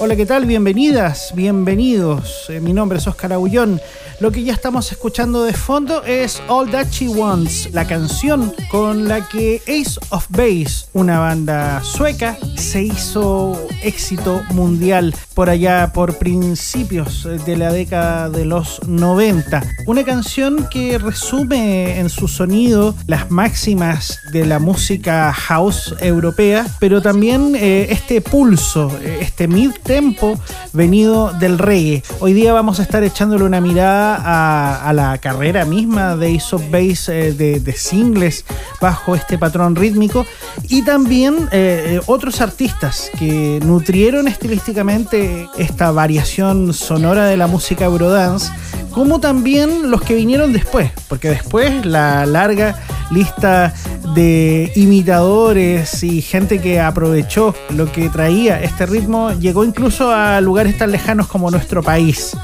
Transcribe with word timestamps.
Hola, 0.00 0.14
¿qué 0.14 0.26
tal? 0.26 0.46
Bienvenidas, 0.46 1.32
bienvenidos. 1.34 2.48
Eh, 2.50 2.60
mi 2.60 2.72
nombre 2.72 2.98
es 2.98 3.08
Oscar 3.08 3.32
Agullón. 3.32 3.80
Lo 4.20 4.32
que 4.32 4.42
ya 4.42 4.52
estamos 4.52 4.90
escuchando 4.90 5.44
de 5.44 5.52
fondo 5.52 6.02
es 6.04 6.42
All 6.48 6.70
That 6.70 6.88
She 6.90 7.08
Wants, 7.08 7.72
la 7.72 7.86
canción 7.86 8.52
con 8.68 9.06
la 9.06 9.28
que 9.28 9.62
Ace 9.66 9.98
of 10.10 10.26
Base, 10.28 10.86
una 10.92 11.20
banda 11.20 11.80
sueca, 11.84 12.36
se 12.56 12.82
hizo 12.82 13.56
éxito 13.82 14.42
mundial 14.50 15.14
por 15.34 15.50
allá 15.50 15.92
por 15.94 16.18
principios 16.18 17.28
de 17.46 17.56
la 17.56 17.72
década 17.72 18.28
de 18.28 18.44
los 18.44 18.80
90. 18.88 19.62
Una 19.86 20.02
canción 20.02 20.68
que 20.68 20.98
resume 20.98 22.00
en 22.00 22.08
su 22.08 22.26
sonido 22.26 22.96
las 23.06 23.30
máximas 23.30 24.18
de 24.32 24.46
la 24.46 24.58
música 24.58 25.32
house 25.32 25.94
europea, 26.00 26.66
pero 26.80 27.00
también 27.00 27.54
eh, 27.54 27.86
este 27.90 28.20
pulso, 28.20 28.98
eh, 29.00 29.18
este 29.20 29.46
mid-tempo 29.88 30.38
venido 30.72 31.32
del 31.32 31.58
reggae. 31.58 32.02
Hoy 32.20 32.34
día 32.34 32.52
vamos 32.52 32.78
a 32.78 32.82
estar 32.82 33.02
echándole 33.02 33.44
una 33.44 33.60
mirada 33.60 34.86
a, 34.86 34.92
la 34.92 35.18
carrera 35.18 35.64
misma 35.64 36.16
de 36.16 36.36
Ace 36.36 36.56
of 36.56 36.62
Base 36.70 37.28
eh, 37.28 37.32
de, 37.32 37.72
singles 37.72 38.44
bajo 38.80 39.14
este 39.14 39.38
patrón 39.38 39.76
rítmico 39.76 40.26
y 40.68 40.82
también 40.82 41.48
eh, 41.52 41.96
eh, 41.96 42.00
otros 42.06 42.40
artistas 42.40 43.10
que 43.18 43.60
nutrieron 43.64 44.28
estilísticamente 44.28 45.48
esta 45.56 45.90
variación 45.90 46.74
sonora 46.74 47.26
de 47.26 47.36
la 47.36 47.46
música 47.46 47.86
Eurodance, 47.86 48.52
como 48.90 49.20
también 49.20 49.90
los 49.90 50.02
que 50.02 50.14
vinieron 50.14 50.52
después, 50.52 50.90
porque 51.08 51.30
después 51.30 51.86
la 51.86 52.26
larga 52.26 52.78
lista 53.10 53.74
de 54.14 54.72
imitadores 54.74 56.02
y 56.02 56.22
gente 56.22 56.60
que 56.60 56.80
aprovechó 56.80 57.54
lo 57.70 57.90
que 57.90 58.08
traía 58.08 58.60
este 58.62 58.86
ritmo 58.86 59.32
llegó 59.32 59.64
incluso 59.64 60.10
a 60.12 60.40
lugares 60.40 60.76
tan 60.78 60.90
lejanos 60.90 61.26
como 61.26 61.50
nuestro 61.50 61.82
país. 61.82 62.36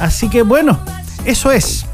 Así 0.00 0.28
que 0.28 0.42
bueno, 0.42 0.78
eso 1.24 1.52
es. 1.52 1.86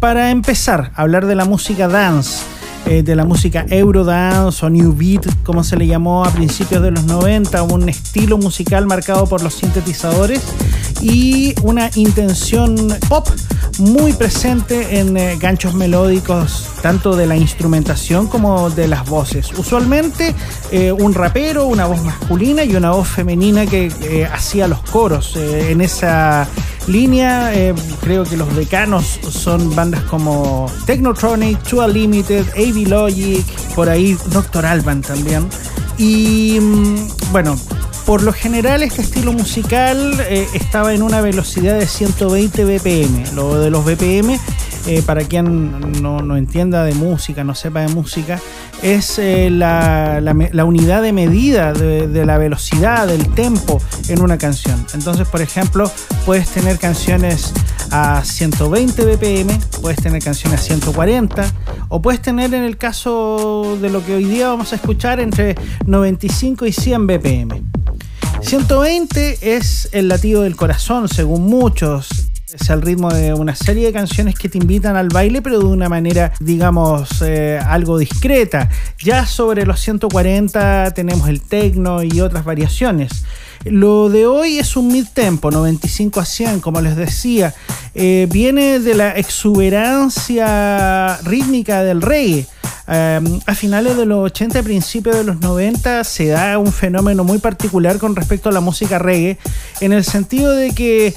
Para 0.00 0.30
empezar 0.30 0.92
hablar 0.96 1.26
de 1.26 1.34
la 1.34 1.44
música 1.44 1.88
dance, 1.88 2.40
eh, 2.86 3.02
de 3.02 3.16
la 3.16 3.24
música 3.24 3.64
Eurodance 3.70 4.64
o 4.64 4.68
New 4.68 4.94
Beat, 4.94 5.26
como 5.42 5.64
se 5.64 5.76
le 5.76 5.86
llamó 5.86 6.22
a 6.22 6.30
principios 6.30 6.82
de 6.82 6.90
los 6.90 7.04
90, 7.04 7.62
un 7.62 7.88
estilo 7.88 8.36
musical 8.36 8.86
marcado 8.86 9.26
por 9.26 9.42
los 9.42 9.54
sintetizadores 9.54 10.42
y 11.00 11.54
una 11.62 11.90
intención 11.94 12.76
pop 13.08 13.26
muy 13.80 14.12
presente 14.12 14.98
en 14.98 15.16
eh, 15.16 15.36
ganchos 15.38 15.74
melódicos, 15.74 16.68
tanto 16.82 17.16
de 17.16 17.26
la 17.26 17.36
instrumentación 17.36 18.26
como 18.26 18.70
de 18.70 18.88
las 18.88 19.08
voces. 19.08 19.50
Usualmente 19.56 20.34
eh, 20.70 20.92
un 20.92 21.14
rapero, 21.14 21.66
una 21.66 21.86
voz 21.86 22.02
masculina 22.02 22.64
y 22.64 22.76
una 22.76 22.90
voz 22.90 23.08
femenina 23.08 23.66
que 23.66 24.28
hacía 24.32 24.68
los 24.68 24.80
coros 24.82 25.36
en 25.36 25.80
esa 25.80 26.48
línea. 26.86 27.54
Eh, 27.54 27.74
creo 28.00 28.24
que 28.24 28.36
los 28.36 28.54
decanos 28.56 29.18
son 29.30 29.74
bandas 29.74 30.02
como 30.04 30.70
Technotronic, 30.86 31.62
Tua 31.62 31.88
Limited, 31.88 32.46
AV 32.56 32.88
Logic, 32.88 33.44
por 33.74 33.88
ahí 33.88 34.16
Doctor 34.30 34.66
Alban 34.66 35.02
también. 35.02 35.48
Y 35.98 36.58
mm, 36.60 37.32
bueno, 37.32 37.56
por 38.06 38.22
lo 38.22 38.32
general 38.32 38.82
este 38.82 39.02
estilo 39.02 39.32
musical 39.32 40.18
eh, 40.28 40.46
estaba 40.54 40.94
en 40.94 41.02
una 41.02 41.20
velocidad 41.20 41.78
de 41.78 41.86
120 41.86 42.64
BPM. 42.64 43.34
Lo 43.34 43.58
de 43.58 43.70
los 43.70 43.84
BPM 43.84 44.38
eh, 44.86 45.00
para 45.00 45.22
quien 45.22 46.02
no, 46.02 46.36
entienda 46.36 46.84
de 46.84 46.92
música, 46.94 47.42
no 47.42 47.54
sepa 47.54 47.80
de 47.80 47.88
música, 47.88 48.38
es 48.82 49.18
eh, 49.18 49.48
la, 49.50 50.20
unidad 50.66 51.00
de 51.00 51.12
medida 51.12 51.72
de, 51.72 52.26
la 52.26 52.36
velocidad, 52.36 53.06
del 53.06 53.28
tempo 53.30 53.80
en 54.08 54.20
una 54.20 54.36
canción. 54.36 54.84
Entonces, 54.92 55.26
por 55.26 55.40
ejemplo, 55.40 55.90
puedes 56.26 56.50
tener 56.50 56.78
canciones 56.78 57.54
a 57.90 58.24
120 58.24 59.04
BPM, 59.04 59.58
puedes 59.80 60.00
tener 60.02 60.22
canciones 60.22 60.60
a 60.60 60.62
140, 60.62 61.52
o 61.88 62.00
puedes 62.02 62.20
tener 62.22 62.54
en 62.54 62.62
el 62.64 62.76
caso 62.76 63.78
de 63.80 63.90
lo 63.90 64.04
que 64.04 64.14
hoy 64.14 64.24
día 64.24 64.48
vamos 64.48 64.72
a 64.72 64.76
escuchar 64.76 65.20
entre 65.20 65.54
95 65.86 66.66
y 66.66 66.72
100 66.72 67.06
BPM. 67.06 67.62
120 68.40 69.56
es 69.56 69.88
el 69.92 70.08
latido 70.08 70.42
del 70.42 70.56
corazón, 70.56 71.08
según 71.08 71.46
muchos 71.46 72.23
es 72.52 72.68
el 72.68 72.82
ritmo 72.82 73.10
de 73.10 73.32
una 73.32 73.54
serie 73.54 73.86
de 73.86 73.92
canciones 73.92 74.34
que 74.34 74.48
te 74.48 74.58
invitan 74.58 74.96
al 74.96 75.08
baile, 75.08 75.40
pero 75.40 75.58
de 75.58 75.64
una 75.64 75.88
manera, 75.88 76.32
digamos, 76.40 77.22
eh, 77.22 77.58
algo 77.64 77.98
discreta. 77.98 78.68
Ya 79.02 79.26
sobre 79.26 79.64
los 79.64 79.80
140 79.80 80.92
tenemos 80.94 81.28
el 81.28 81.40
techno 81.40 82.02
y 82.02 82.20
otras 82.20 82.44
variaciones. 82.44 83.24
Lo 83.64 84.10
de 84.10 84.26
hoy 84.26 84.58
es 84.58 84.76
un 84.76 84.88
mid-tempo, 84.88 85.50
95 85.50 86.20
a 86.20 86.24
100, 86.26 86.60
como 86.60 86.82
les 86.82 86.96
decía. 86.96 87.54
Eh, 87.94 88.28
viene 88.30 88.78
de 88.78 88.94
la 88.94 89.12
exuberancia 89.12 91.16
rítmica 91.24 91.82
del 91.82 92.02
reggae. 92.02 92.46
Em, 92.86 93.40
a 93.46 93.54
finales 93.54 93.96
de 93.96 94.04
los 94.04 94.24
80 94.26 94.58
y 94.58 94.62
principios 94.62 95.16
de 95.16 95.24
los 95.24 95.40
90 95.40 96.04
se 96.04 96.26
da 96.26 96.58
un 96.58 96.72
fenómeno 96.72 97.24
muy 97.24 97.38
particular 97.38 97.98
con 97.98 98.14
respecto 98.14 98.50
a 98.50 98.52
la 98.52 98.60
música 98.60 98.98
reggae, 98.98 99.38
en 99.80 99.92
el 99.92 100.04
sentido 100.04 100.52
de 100.52 100.72
que 100.72 101.14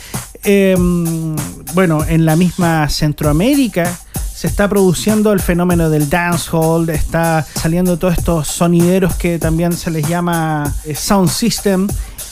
Em, 0.50 1.36
bueno, 1.74 2.06
en 2.08 2.26
la 2.26 2.38
misma 2.38 2.88
Centroamérica 2.88 3.94
se 4.34 4.48
está 4.48 4.70
produciendo 4.70 5.34
el 5.34 5.42
fenómeno 5.42 5.90
del 5.90 6.10
dancehall, 6.10 6.90
está 6.90 7.46
saliendo 7.56 7.98
todos 7.98 8.18
estos 8.18 8.48
sonideros 8.48 9.16
que 9.16 9.40
también 9.40 9.74
se 9.74 9.92
les 9.92 10.08
llama 10.08 10.74
eh, 10.86 10.96
sound 10.96 11.30
system. 11.30 11.88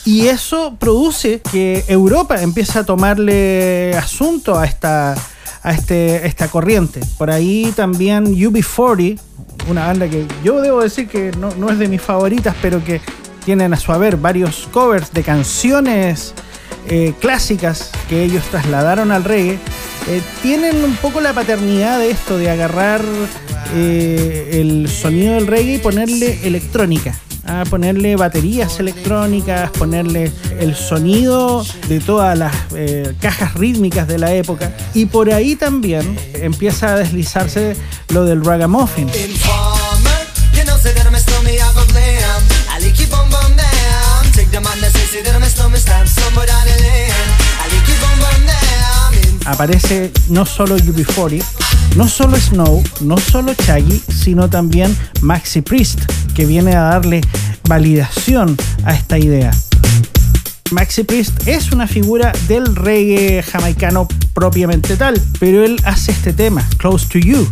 Y 0.06 0.28
eso 0.28 0.76
produce 0.78 1.42
que 1.52 1.84
Europa 1.88 2.40
empiece 2.40 2.78
a 2.78 2.84
tomarle 2.84 3.94
asunto 3.96 4.58
a 4.58 4.64
esta, 4.64 5.14
a 5.62 5.72
este, 5.72 6.26
esta 6.26 6.48
corriente. 6.48 7.00
Por 7.18 7.30
ahí 7.30 7.70
también 7.76 8.34
UB40, 8.34 9.20
una 9.68 9.86
banda 9.86 10.08
que 10.08 10.26
yo 10.44 10.60
debo 10.60 10.82
decir 10.82 11.08
que 11.08 11.32
no, 11.38 11.50
no 11.56 11.70
es 11.70 11.78
de 11.78 11.88
mis 11.88 12.02
favoritas, 12.02 12.54
pero 12.60 12.82
que 12.84 13.00
tienen 13.44 13.72
a 13.72 13.76
su 13.76 13.92
haber 13.92 14.16
varios 14.16 14.68
covers 14.72 15.12
de 15.12 15.22
canciones 15.22 16.34
eh, 16.88 17.14
clásicas 17.20 17.90
que 18.08 18.22
ellos 18.22 18.44
trasladaron 18.50 19.10
al 19.10 19.24
reggae, 19.24 19.58
eh, 20.08 20.22
tienen 20.40 20.84
un 20.84 20.94
poco 20.96 21.20
la 21.20 21.32
paternidad 21.32 21.98
de 21.98 22.10
esto, 22.10 22.38
de 22.38 22.48
agarrar 22.48 23.02
eh, 23.74 24.50
el 24.60 24.88
sonido 24.88 25.34
del 25.34 25.48
reggae 25.48 25.74
y 25.74 25.78
ponerle 25.78 26.40
electrónica. 26.44 27.18
A 27.44 27.64
ponerle 27.64 28.16
baterías 28.16 28.80
electrónicas, 28.80 29.70
ponerle 29.70 30.32
el 30.58 30.74
sonido 30.74 31.64
de 31.88 32.00
todas 32.00 32.36
las 32.36 32.52
cajas 33.20 33.54
rítmicas 33.54 34.08
de 34.08 34.18
la 34.18 34.34
época. 34.34 34.74
Y 34.94 35.06
por 35.06 35.32
ahí 35.32 35.54
también 35.54 36.16
empieza 36.34 36.94
a 36.94 36.96
deslizarse 36.96 37.76
lo 38.08 38.24
del 38.24 38.44
ragamuffin. 38.44 39.08
Aparece 49.46 50.12
no 50.28 50.44
solo 50.44 50.76
UB40, 50.76 51.42
no 51.96 52.08
solo 52.08 52.36
Snow, 52.36 52.82
no 53.00 53.16
solo 53.16 53.54
Chaggy, 53.54 54.02
sino 54.08 54.50
también 54.50 54.96
Maxi 55.22 55.62
Priest, 55.62 56.00
que 56.34 56.44
viene 56.44 56.74
a 56.74 56.82
darle 56.82 57.20
validación 57.68 58.56
a 58.84 58.92
esta 58.94 59.18
idea. 59.18 59.52
Maxi 60.72 61.04
Priest 61.04 61.46
es 61.46 61.72
una 61.72 61.86
figura 61.86 62.32
del 62.48 62.74
reggae 62.74 63.42
jamaicano 63.42 64.08
propiamente 64.34 64.96
tal, 64.96 65.20
pero 65.38 65.64
él 65.64 65.80
hace 65.84 66.12
este 66.12 66.32
tema, 66.32 66.68
Close 66.78 67.06
to 67.06 67.18
You. 67.18 67.48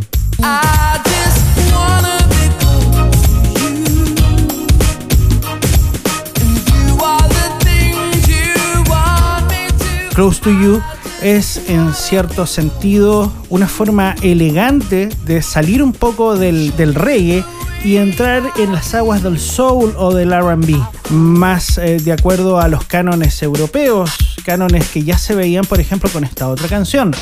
Close 10.15 10.41
to 10.43 10.51
You 10.51 10.81
es 11.23 11.69
en 11.69 11.93
cierto 11.93 12.47
sentido 12.47 13.33
una 13.49 13.67
forma 13.67 14.15
elegante 14.23 15.09
de 15.25 15.43
salir 15.43 15.83
un 15.83 15.93
poco 15.93 16.37
del, 16.37 16.73
reggae 16.95 17.45
y 17.83 17.97
entrar 17.97 18.45
en 18.57 18.73
las 18.73 18.95
aguas 18.95 19.25
del 19.25 19.41
soul 19.41 19.93
o 19.99 20.15
del 20.15 20.31
RB, 20.31 20.81
más 21.11 21.79
eh, 21.79 21.99
de 21.99 22.13
acuerdo 22.13 22.61
a 22.61 22.69
los 22.69 22.85
cánones 22.85 23.43
europeos, 23.43 24.13
cánones 24.45 24.89
que 24.89 25.03
ya 25.03 25.19
se 25.19 25.35
veían 25.35 25.65
por 25.65 25.81
ejemplo 25.81 26.09
con 26.11 26.23
esta 26.23 26.49
otra 26.49 26.69
canción. 26.69 27.13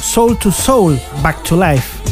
Soul 0.00 0.38
to 0.38 0.52
Soul, 0.52 1.00
Back 1.24 1.42
to 1.42 1.56
Life. 1.56 2.03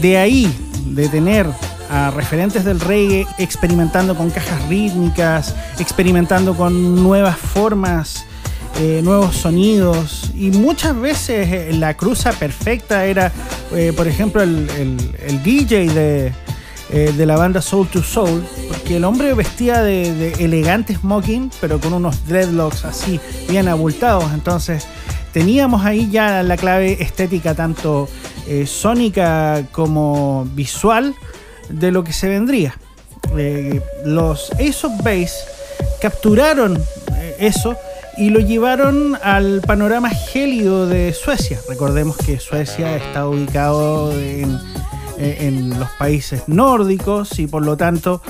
De 0.00 0.18
ahí, 0.18 0.52
de 0.86 1.08
tener 1.08 1.46
a 1.90 2.10
referentes 2.10 2.64
del 2.64 2.80
reggae 2.80 3.26
experimentando 3.38 4.14
con 4.14 4.30
cajas 4.30 4.68
rítmicas, 4.68 5.54
experimentando 5.78 6.54
con 6.54 7.02
nuevas 7.02 7.36
formas 7.36 8.26
eh, 8.80 9.00
nuevos 9.02 9.34
sonidos 9.34 10.30
y 10.36 10.52
muchas 10.52 10.96
veces 10.96 11.48
eh, 11.52 11.72
la 11.72 11.96
cruza 11.96 12.30
perfecta 12.30 13.06
era, 13.06 13.32
eh, 13.74 13.92
por 13.96 14.06
ejemplo, 14.06 14.40
el, 14.40 14.96
DJ 15.42 15.88
de, 15.88 16.32
de, 16.92 17.26
la 17.26 17.36
banda 17.36 17.60
Soul 17.60 17.88
to 17.88 18.04
Soul, 18.04 18.46
porque 18.68 18.98
el 18.98 19.04
hombre 19.04 19.34
vestía 19.34 19.82
de, 19.82 20.32
elegante 20.34 20.94
smoking, 20.94 21.50
pero 21.60 21.80
con 21.80 21.92
unos 21.92 22.24
dreadlocks 22.28 22.84
así 22.84 23.18
bien 23.48 23.66
abultados, 23.66 24.26
entonces 24.32 24.86
teníamos 25.32 25.84
ahí 25.84 26.08
ya 26.08 26.44
la 26.44 26.56
clave 26.56 27.02
estética 27.02 27.56
tanto 27.56 28.08
sónica 28.66 29.66
como 29.72 30.46
visual 30.54 31.14
de 31.68 31.92
lo 31.92 32.04
que 32.04 32.12
se 32.12 32.28
vendría. 32.28 32.74
los 34.04 34.50
Ace 34.52 34.86
of 34.86 34.96
Base 35.02 35.34
capturaron 36.00 36.82
eso 37.38 37.76
y 38.18 38.30
lo 38.30 38.40
llevaron 38.40 39.16
al 39.22 39.60
panorama 39.60 40.10
gélido 40.10 40.86
de 40.86 41.12
Suecia. 41.12 41.60
Recordemos 41.68 42.16
que 42.16 42.40
Suecia 42.40 42.96
está 42.96 43.28
ubicado 43.28 44.12
en, 44.12 44.58
los 45.78 45.88
países 45.98 46.44
nórdicos 46.46 47.38
y 47.38 47.46
por 47.46 47.64
lo 47.64 47.76
tanto, 47.76 48.22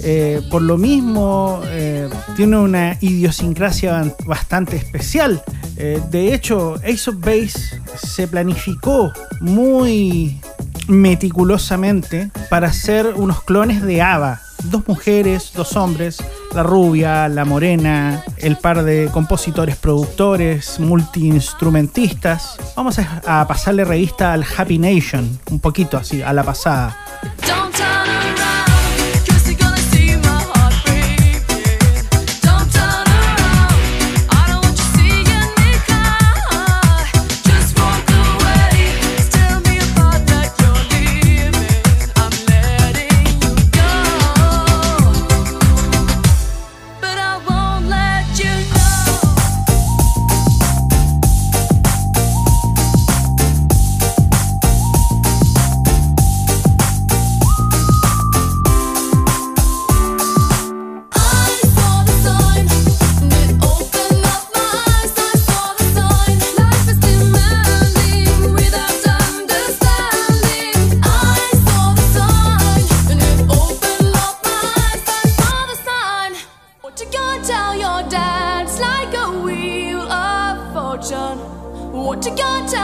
eh, 0.00 0.42
por 0.50 0.62
lo 0.62 0.78
mismo, 0.78 1.60
eh, 1.66 2.08
tiene 2.36 2.56
una 2.56 2.98
idiosincrasia 3.00 4.14
bastante 4.26 4.76
especial. 4.76 5.42
Eh, 5.76 6.00
de 6.10 6.34
hecho, 6.34 6.74
Ace 6.76 7.10
of 7.10 7.20
Base 7.20 7.80
se 7.96 8.28
planificó 8.28 9.12
muy 9.40 10.40
meticulosamente 10.88 12.30
para 12.48 12.68
hacer 12.68 13.12
unos 13.16 13.42
clones 13.42 13.82
de 13.82 14.02
ABBA 14.02 14.40
dos 14.70 14.86
mujeres, 14.88 15.52
dos 15.54 15.76
hombres, 15.76 16.18
la 16.54 16.62
rubia, 16.62 17.28
la 17.28 17.44
morena, 17.44 18.24
el 18.38 18.56
par 18.56 18.82
de 18.82 19.08
compositores, 19.12 19.76
productores, 19.76 20.80
multiinstrumentistas. 20.80 22.56
Vamos 22.74 22.98
a, 22.98 23.22
a 23.26 23.46
pasarle 23.46 23.84
revista 23.84 24.32
al 24.32 24.44
Happy 24.44 24.78
Nation, 24.78 25.38
un 25.50 25.60
poquito 25.60 25.96
así, 25.96 26.22
a 26.22 26.32
la 26.32 26.42
pasada. 26.42 26.96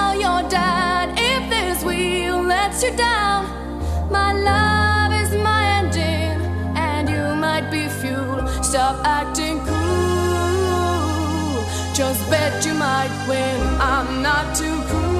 Tell 0.03 0.21
you're 0.21 0.43
if 1.17 1.43
this 1.49 1.85
wheel 1.85 2.43
lets 2.43 2.83
you 2.83 2.91
down. 2.97 3.41
My 4.11 4.33
love 4.33 5.13
is 5.23 5.31
my 5.37 5.63
ending, 5.79 6.37
and 6.77 7.09
you 7.09 7.25
might 7.47 7.71
be 7.71 7.87
fuel. 8.01 8.41
Stop 8.63 8.97
acting 9.05 9.59
cool. 9.69 10.85
Just 11.95 12.21
bet 12.29 12.67
you 12.67 12.75
might 12.75 13.15
win. 13.29 13.61
I'm 13.81 14.23
not 14.23 14.57
too 14.57 14.83
cool. 14.89 15.12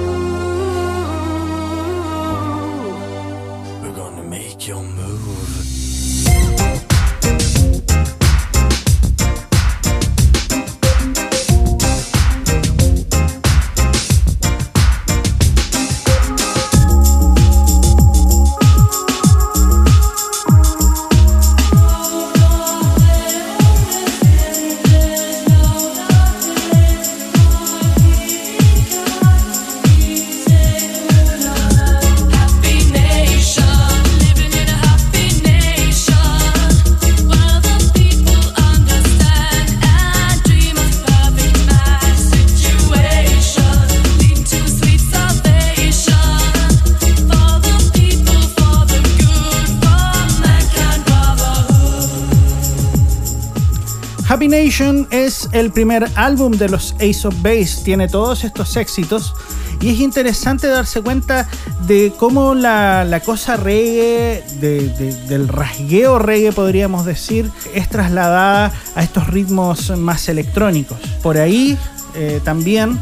Es 54.43 55.47
el 55.53 55.71
primer 55.71 56.05
álbum 56.15 56.51
de 56.51 56.67
los 56.67 56.95
Ace 56.95 57.25
of 57.25 57.41
Base, 57.41 57.81
tiene 57.85 58.09
todos 58.09 58.43
estos 58.43 58.75
éxitos 58.75 59.33
y 59.79 59.91
es 59.91 59.99
interesante 60.01 60.67
darse 60.67 61.01
cuenta 61.01 61.47
de 61.87 62.11
cómo 62.19 62.53
la, 62.53 63.21
cosa 63.23 63.55
reggae, 63.55 64.43
del 64.59 65.47
rasgueo 65.47 66.19
reggae 66.19 66.51
podríamos 66.51 67.05
decir, 67.05 67.49
es 67.73 67.87
trasladada 67.87 68.73
a 68.95 69.03
estos 69.03 69.27
ritmos 69.27 69.97
más 69.97 70.27
electrónicos. 70.27 70.97
Por 71.21 71.37
ahí 71.37 71.77
eh, 72.15 72.41
también 72.43 72.99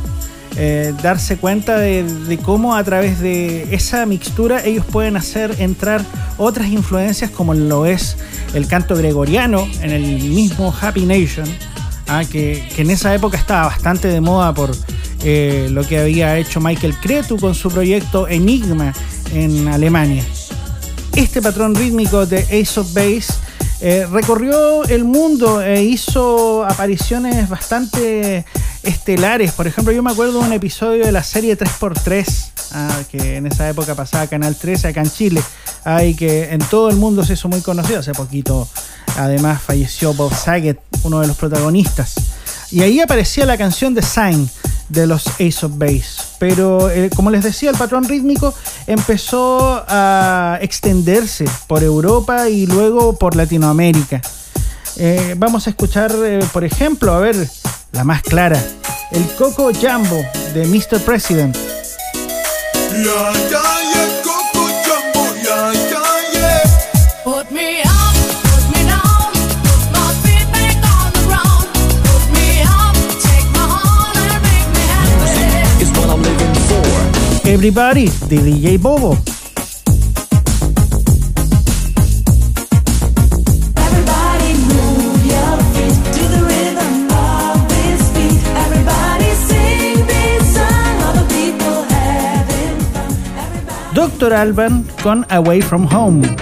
eh, 0.57 0.93
darse 1.01 1.37
cuenta 1.37 1.77
de, 1.77 2.39
cómo 2.43 2.75
a 2.75 2.83
través 2.83 3.19
de 3.19 3.73
esa 3.73 4.05
mixtura 4.05 4.63
ellos 4.65 4.85
pueden 4.85 5.15
hacer 5.15 5.55
entrar 5.59 6.03
otras 6.37 6.67
influencias 6.67 7.31
como 7.31 7.53
lo 7.53 7.85
es 7.85 8.17
el 8.53 8.67
canto 8.67 8.95
gregoriano 8.95 9.65
en 9.81 9.91
el 9.91 10.03
mismo 10.03 10.73
Happy 10.79 11.05
Nation, 11.05 11.47
ah, 12.07 12.23
que, 12.29 12.67
en 12.77 12.89
esa 12.91 13.15
época 13.15 13.37
estaba 13.37 13.67
bastante 13.67 14.09
de 14.09 14.19
moda 14.19 14.53
por 14.53 14.71
eh, 15.23 15.69
lo 15.71 15.87
que 15.87 15.99
había 15.99 16.37
hecho 16.37 16.59
Michael 16.59 16.95
Cretu 17.01 17.37
con 17.37 17.55
su 17.55 17.69
proyecto 17.69 18.27
Enigma 18.27 18.93
en 19.33 19.69
Alemania. 19.69 20.23
Este 21.15 21.41
patrón 21.41 21.75
rítmico 21.75 22.25
de 22.25 22.39
Ace 22.39 22.79
of 22.79 22.93
Base 22.93 23.33
eh, 23.79 24.05
recorrió 24.11 24.83
el 24.83 25.05
mundo 25.05 25.61
e 25.61 25.83
hizo 25.83 26.63
apariciones 26.63 27.49
bastante 27.49 28.45
estelares. 28.83 29.51
Por 29.51 29.67
ejemplo, 29.67 29.93
yo 29.93 30.03
me 30.03 30.11
acuerdo 30.11 30.39
de 30.39 30.45
un 30.47 30.53
episodio 30.53 31.05
de 31.05 31.11
la 31.11 31.23
serie 31.23 31.57
3x3, 31.57 32.51
ah, 32.73 32.99
que 33.09 33.37
en 33.37 33.47
esa 33.47 33.69
época 33.69 33.95
pasaba 33.95 34.27
Canal 34.27 34.55
13 34.55 34.89
acá 34.89 35.01
en 35.01 35.11
Chile, 35.11 35.41
ah, 35.85 36.03
y 36.03 36.13
que 36.13 36.51
en 36.51 36.59
todo 36.59 36.89
el 36.89 36.97
mundo 36.97 37.23
se 37.23 37.33
hizo 37.33 37.47
muy 37.47 37.61
conocido. 37.61 37.99
Hace 37.99 38.13
poquito, 38.13 38.67
además, 39.17 39.61
falleció 39.61 40.13
Bob 40.13 40.33
Saget, 40.33 40.79
uno 41.03 41.21
de 41.21 41.27
los 41.27 41.37
protagonistas. 41.37 42.15
Y 42.71 42.81
ahí 42.81 43.01
aparecía 43.01 43.45
la 43.45 43.57
canción 43.57 43.93
de 43.93 44.01
Sign 44.01 44.49
de 44.91 45.07
los 45.07 45.27
Ace 45.27 45.65
of 45.65 45.77
Base. 45.77 46.21
Pero 46.39 46.89
eh, 46.89 47.09
como 47.15 47.29
les 47.29 47.43
decía, 47.43 47.69
el 47.69 47.77
patrón 47.77 48.05
rítmico 48.05 48.53
empezó 48.87 49.83
a 49.87 50.57
extenderse 50.61 51.45
por 51.67 51.83
Europa 51.83 52.49
y 52.49 52.65
luego 52.65 53.17
por 53.17 53.35
Latinoamérica. 53.35 54.21
Eh, 54.97 55.35
vamos 55.37 55.67
a 55.67 55.69
escuchar, 55.69 56.13
eh, 56.23 56.45
por 56.51 56.63
ejemplo, 56.63 57.13
a 57.13 57.19
ver, 57.19 57.35
la 57.91 58.03
más 58.03 58.21
clara, 58.21 58.61
el 59.11 59.25
Coco 59.35 59.71
Jumbo 59.73 60.23
de 60.53 60.65
Mr. 60.65 60.99
President. 61.01 61.57
Everybody 77.43 78.09
de 78.27 78.37
DJ 78.41 78.77
Bobo. 78.77 79.30
Doctor 94.01 94.33
Alban 94.33 94.83
con 95.03 95.27
Away 95.29 95.61
from 95.61 95.87
Home. 95.93 96.35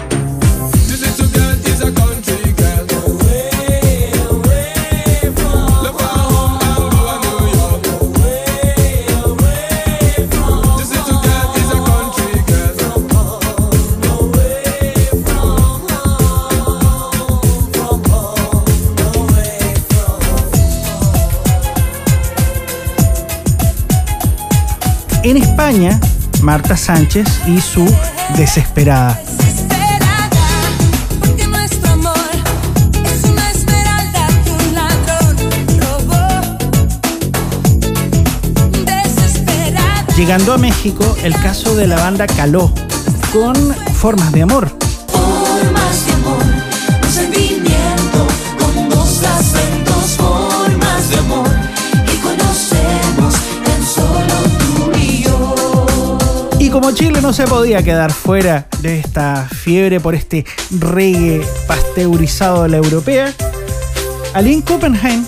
En 25.24 25.36
España, 25.36 26.00
Marta 26.42 26.78
Sánchez 26.78 27.28
y 27.48 27.60
su 27.62 27.86
Desesperada. 28.36 29.20
Llegando 40.16 40.54
a 40.54 40.58
México, 40.58 41.16
el 41.24 41.34
caso 41.36 41.76
de 41.76 41.88
la 41.88 41.96
banda 41.96 42.28
Caló, 42.28 42.72
con 43.32 43.56
Formas 43.94 44.32
de 44.32 44.42
Amor. 44.42 44.89
Y 56.70 56.72
como 56.72 56.92
Chile 56.92 57.20
no 57.20 57.34
se 57.34 57.48
podía 57.48 57.82
quedar 57.82 58.12
fuera 58.12 58.68
de 58.82 59.00
esta 59.00 59.48
fiebre 59.52 60.00
por 60.00 60.14
este 60.14 60.46
reggae 60.70 61.42
pasteurizado 61.66 62.62
de 62.62 62.70
la 62.70 62.78
europea, 62.78 63.34
Aline 64.36 64.64
Copenhagen 64.64 65.26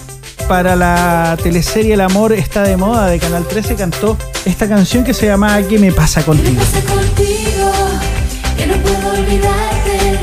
para 0.47 0.75
la 0.75 1.35
teleserie 1.41 1.95
El 1.95 2.01
amor 2.01 2.31
está 2.31 2.61
de 2.61 2.77
moda 2.77 3.07
de 3.07 3.17
Canal 3.17 3.47
13 3.47 3.73
cantó 3.73 4.19
esta 4.45 4.69
canción 4.69 5.03
que 5.03 5.15
se 5.15 5.25
llama 5.25 5.59
¿Qué 5.63 5.79
me 5.79 5.91
pasa 5.91 6.21
contigo? 6.21 6.47
¿Qué 6.47 6.59
me 6.59 6.59
pasa 6.59 6.93
contigo? 6.93 7.71
Que 8.55 8.67
no 8.67 8.75
puedo 8.75 9.09
olvidarte. 9.09 10.19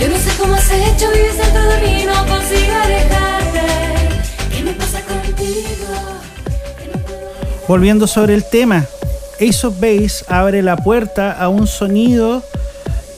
Yo 0.00 0.08
no 0.08 0.16
sé 0.16 0.30
cómo 0.40 0.54
has 0.54 0.70
hecho, 0.72 1.08
vives 1.12 1.38
dentro 1.38 1.68
de 1.68 1.80
mí, 1.82 2.04
no 2.04 2.26
consigo 2.26 2.74
alejarte. 2.82 3.60
¿Qué 4.50 4.64
me 4.64 4.72
pasa 4.72 5.02
contigo? 5.02 6.18
Volviendo 7.68 8.08
sobre 8.08 8.34
el 8.34 8.42
tema, 8.42 8.84
Ace 9.40 9.66
of 9.66 9.80
Base 9.80 10.24
abre 10.28 10.62
la 10.62 10.76
puerta 10.76 11.32
a 11.32 11.48
un 11.48 11.66
sonido 11.66 12.42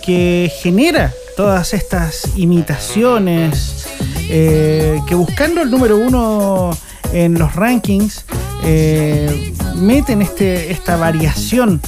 que 0.02 0.52
genera 0.60 1.12
todas 1.36 1.72
estas 1.72 2.36
imitaciones, 2.36 3.86
eh, 4.28 5.00
que 5.08 5.14
buscando 5.14 5.62
el 5.62 5.70
número 5.70 5.96
uno 5.96 6.70
en 7.12 7.38
los 7.38 7.54
rankings, 7.56 8.24
eh, 8.64 9.54
meten 9.76 10.20
este, 10.22 10.70
esta 10.70 10.96
variación 10.96 11.80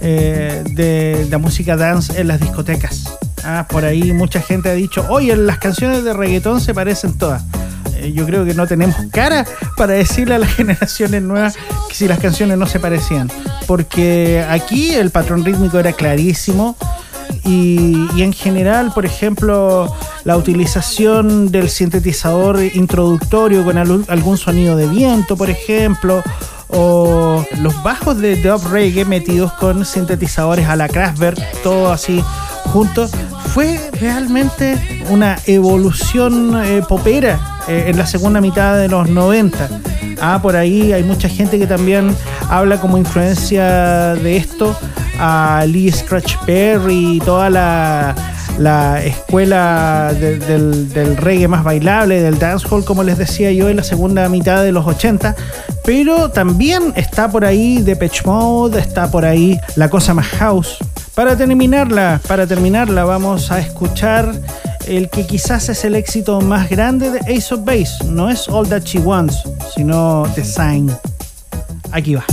eh, 0.00 0.62
de 0.74 1.26
la 1.28 1.38
música 1.38 1.76
dance 1.76 2.20
en 2.20 2.28
las 2.28 2.40
discotecas. 2.40 3.18
Ah, 3.42 3.66
por 3.68 3.84
ahí 3.84 4.12
mucha 4.12 4.40
gente 4.40 4.68
ha 4.68 4.74
dicho, 4.74 5.04
oye, 5.08 5.34
las 5.36 5.58
canciones 5.58 6.04
de 6.04 6.12
reggaetón 6.12 6.60
se 6.60 6.74
parecen 6.74 7.18
todas. 7.18 7.42
yo 8.14 8.24
creo 8.26 8.44
que 8.44 8.54
no 8.54 8.66
tenemos 8.66 8.96
cara 9.10 9.44
para 9.76 9.94
decirle 9.94 10.36
a 10.36 10.38
las 10.38 10.54
generaciones 10.54 11.22
nuevas 11.22 11.56
que 11.88 11.94
si 11.94 12.06
las 12.06 12.20
canciones 12.20 12.56
no 12.58 12.66
se 12.66 12.78
parecían. 12.78 13.28
Porque 13.70 14.44
aquí 14.50 14.94
el 14.94 15.10
patrón 15.12 15.44
rítmico 15.44 15.78
era 15.78 15.92
clarísimo. 15.92 16.74
Y, 17.44 18.20
en 18.20 18.32
general, 18.32 18.90
por 18.92 19.06
ejemplo, 19.06 19.94
la 20.24 20.36
utilización 20.36 21.52
del 21.52 21.70
sintetizador 21.70 22.60
introductorio 22.74 23.64
con 23.64 23.78
algún 23.78 24.38
sonido 24.38 24.74
de 24.74 24.88
viento, 24.88 25.36
por 25.36 25.50
ejemplo, 25.50 26.20
o 26.66 27.46
los 27.60 27.80
bajos 27.84 28.18
de 28.18 28.42
dub 28.42 28.60
reggae 28.72 29.04
metidos 29.04 29.52
con 29.52 29.84
sintetizadores 29.84 30.66
a 30.66 30.74
la 30.74 30.88
Kraftwerk, 30.88 31.62
todo 31.62 31.92
así 31.92 32.24
juntos, 32.72 33.12
fue 33.54 33.78
realmente 34.00 35.04
una 35.10 35.38
evolución 35.46 36.60
eh, 36.64 36.82
popera 36.88 37.60
eh, 37.68 37.84
en 37.86 37.96
la 37.96 38.06
segunda 38.06 38.40
mitad 38.40 38.76
de 38.76 38.88
los 38.88 39.08
90. 39.08 39.68
Ah, 40.20 40.38
por 40.42 40.56
ahí 40.56 40.92
hay 40.92 41.02
mucha 41.02 41.28
gente 41.28 41.58
que 41.58 41.66
también 41.66 42.14
habla 42.48 42.78
como 42.78 42.98
influencia 42.98 44.14
de 44.14 44.36
esto 44.36 44.76
a 45.18 45.64
Lee 45.66 45.90
Scratch 45.90 46.36
Perry 46.46 47.16
y 47.16 47.20
toda 47.20 47.50
la, 47.50 48.14
escuela 49.02 50.12
del, 50.12 51.16
reggae 51.16 51.48
más 51.48 51.64
bailable, 51.64 52.20
del 52.20 52.38
dancehall, 52.38 52.84
como 52.84 53.02
les 53.02 53.18
decía 53.18 53.50
yo, 53.52 53.68
en 53.68 53.76
la 53.76 53.82
segunda 53.82 54.28
mitad 54.28 54.62
de 54.62 54.72
los 54.72 54.86
80. 54.86 55.34
Pero 55.84 56.30
también 56.30 56.92
está 56.96 57.30
por 57.30 57.44
ahí 57.44 57.80
Depeche 57.82 58.22
Mode, 58.24 58.80
está 58.80 59.10
por 59.10 59.24
ahí 59.24 59.58
la 59.76 59.88
cosa 59.88 60.14
más 60.14 60.26
house. 60.26 60.78
Para 61.14 61.36
terminarla, 61.36 62.20
para 62.26 62.46
terminarla, 62.46 63.04
vamos 63.04 63.50
a 63.50 63.58
escuchar 63.58 64.32
el 64.86 65.08
que 65.10 65.26
quizás 65.26 65.68
es 65.68 65.84
el 65.84 65.94
éxito 65.94 66.40
más 66.40 66.68
grande 66.68 67.10
de 67.10 67.18
Ace 67.20 67.54
of 67.54 67.64
Base. 67.64 68.04
No 68.06 68.30
es 68.30 68.48
All 68.48 68.68
That 68.68 68.82
She 68.82 68.98
Wants, 68.98 69.42
sino 69.74 70.26
Design. 70.34 70.90
Aquí 71.92 72.14
va. 72.14 72.24